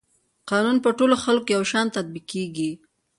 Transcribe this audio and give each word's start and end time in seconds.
قانون 0.49 0.77
په 0.83 0.89
ټولو 0.97 1.15
خلکو 1.23 1.49
یو 1.55 1.63
شان 1.71 1.85
تطبیقیږي. 1.95 2.71